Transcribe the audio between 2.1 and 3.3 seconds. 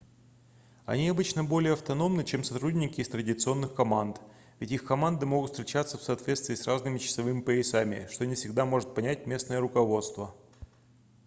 чем сотрудники из